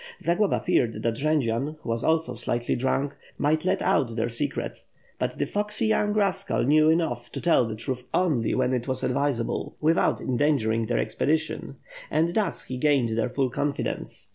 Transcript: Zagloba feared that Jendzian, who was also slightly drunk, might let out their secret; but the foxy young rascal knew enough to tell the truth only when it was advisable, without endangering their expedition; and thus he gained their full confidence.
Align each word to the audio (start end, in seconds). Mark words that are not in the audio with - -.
Zagloba 0.19 0.59
feared 0.61 1.03
that 1.03 1.13
Jendzian, 1.13 1.75
who 1.79 1.89
was 1.89 2.03
also 2.03 2.33
slightly 2.33 2.75
drunk, 2.75 3.15
might 3.37 3.65
let 3.65 3.83
out 3.83 4.15
their 4.15 4.29
secret; 4.29 4.83
but 5.19 5.37
the 5.37 5.45
foxy 5.45 5.85
young 5.85 6.13
rascal 6.13 6.63
knew 6.63 6.89
enough 6.89 7.31
to 7.33 7.39
tell 7.39 7.67
the 7.67 7.75
truth 7.75 8.07
only 8.11 8.55
when 8.55 8.73
it 8.73 8.87
was 8.87 9.03
advisable, 9.03 9.75
without 9.79 10.19
endangering 10.19 10.87
their 10.87 10.97
expedition; 10.97 11.75
and 12.09 12.33
thus 12.33 12.63
he 12.63 12.77
gained 12.77 13.15
their 13.15 13.29
full 13.29 13.51
confidence. 13.51 14.29